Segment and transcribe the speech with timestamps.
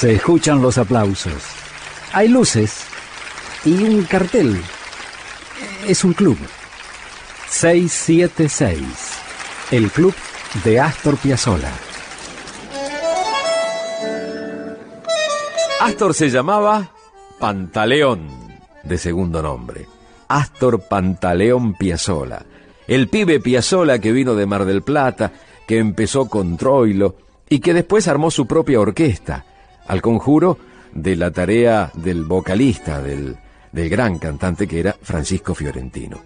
[0.00, 1.42] Se escuchan los aplausos.
[2.14, 2.86] Hay luces
[3.66, 4.58] y un cartel.
[5.86, 6.38] Es un club.
[7.50, 8.80] 676.
[9.70, 10.14] El club
[10.64, 11.70] de Astor Piazzolla.
[15.82, 16.92] Astor se llamaba
[17.38, 18.26] Pantaleón,
[18.82, 19.86] de segundo nombre.
[20.28, 22.46] Astor Pantaleón Piazzolla.
[22.86, 25.30] El pibe Piazzolla que vino de Mar del Plata,
[25.68, 27.16] que empezó con Troilo
[27.50, 29.44] y que después armó su propia orquesta,
[29.86, 30.58] al conjuro
[30.92, 33.36] de la tarea del vocalista, del,
[33.72, 36.18] del gran cantante que era Francisco Fiorentino.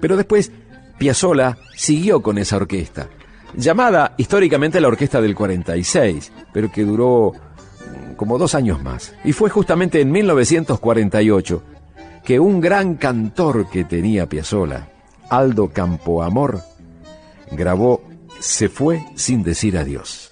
[0.00, 0.50] Pero después
[0.98, 3.08] Piazzolla siguió con esa orquesta,
[3.54, 9.14] llamada históricamente la Orquesta del 46, pero que duró mm, como dos años más.
[9.24, 11.62] Y fue justamente en 1948
[12.24, 14.88] que un gran cantor que tenía Piazzolla,
[15.30, 16.60] Aldo Campoamor,
[17.52, 18.02] grabó
[18.40, 20.30] Se fue sin decir adiós.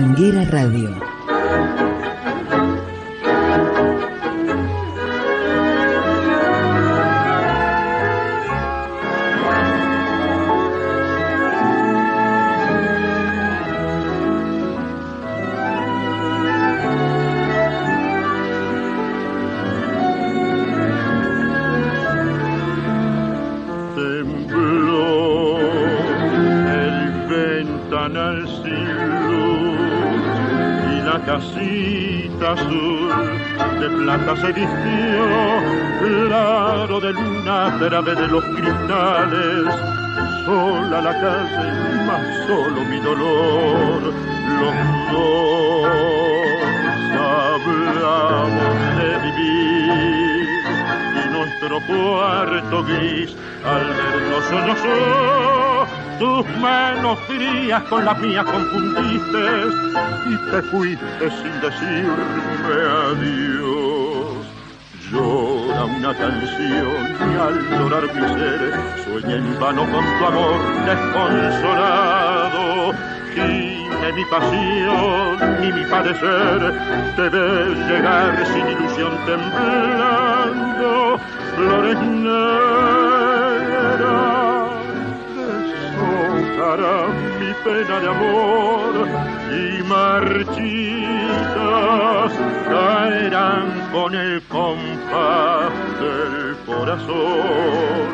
[0.00, 1.09] Tanguera Radio.
[31.12, 33.10] La casita azul
[33.80, 35.22] de plata se vistió
[36.02, 39.64] claro de luna través de los cristales.
[40.44, 44.00] Sola la calle más solo mi dolor.
[44.60, 44.76] Los
[45.12, 45.90] dos
[47.26, 50.48] hablamos de vivir
[51.20, 53.34] y nuestro cuarto gris
[53.64, 55.79] al vernos sollozó
[56.20, 59.38] tus manos frías con las mías confundiste
[60.26, 62.76] y te fuiste sin decirme
[63.08, 64.44] adiós.
[65.10, 68.60] Llora una canción y al llorar mi ser
[69.02, 72.92] sueña en vano con tu amor desconsolado.
[73.34, 76.60] Ni mi pasión ni mi padecer
[77.16, 81.18] te ves llegar sin ilusión temblando.
[81.56, 81.98] Flores
[86.76, 89.08] deshojarán mi pena de amor
[89.50, 90.60] y marchitas
[92.68, 98.10] caerán con el compás del corazón.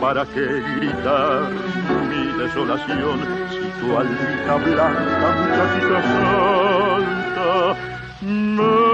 [0.00, 1.50] ¿Para qué gritar
[2.08, 7.76] mi desolación si tu almita blanca, muchachita santa,
[8.20, 8.86] me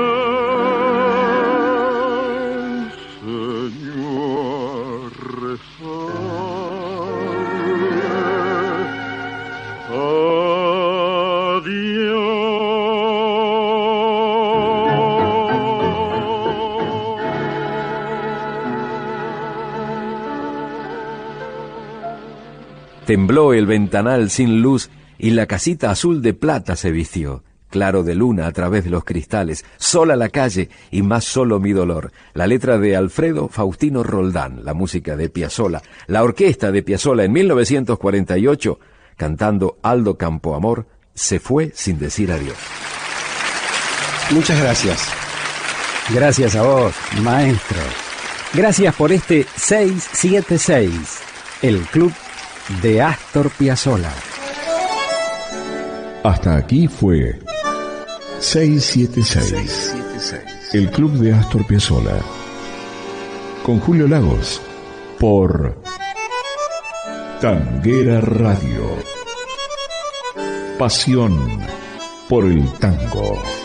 [3.42, 4.12] enseñó
[4.96, 5.91] a
[23.06, 27.42] Tembló el ventanal sin luz y la casita azul de plata se vistió.
[27.68, 31.72] Claro de luna a través de los cristales, sola la calle y más solo mi
[31.72, 32.12] dolor.
[32.34, 37.32] La letra de Alfredo Faustino Roldán, la música de Piazzolla, la orquesta de Piazzolla en
[37.32, 38.78] 1948,
[39.16, 42.56] cantando Aldo Campoamor, se fue sin decir adiós.
[44.30, 45.08] Muchas gracias.
[46.10, 47.80] Gracias a vos, maestro.
[48.54, 51.20] Gracias por este 676,
[51.62, 52.12] el club
[52.82, 54.12] de Astor Piazzolla.
[56.24, 57.38] Hasta aquí fue
[58.38, 59.94] 676,
[60.72, 62.18] el club de Astor Piazzolla.
[63.64, 64.60] Con Julio Lagos,
[65.18, 65.76] por
[67.40, 68.96] Tanguera Radio.
[70.78, 71.60] Pasión
[72.28, 73.61] por el tango.